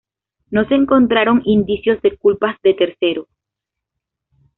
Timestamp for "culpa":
2.17-2.57